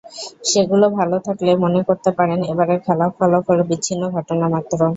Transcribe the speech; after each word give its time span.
সেগুলো 0.45 0.85
ভালো 0.97 1.17
থাকলে 1.27 1.51
মনে 1.63 1.79
করতে 1.87 2.09
পারেন 2.17 2.39
এবারের 2.51 2.79
খারাপ 2.87 3.11
ফলাফল 3.19 3.59
বিচ্ছিন্ন 3.69 4.03
ঘটনামাত্র। 4.15 4.79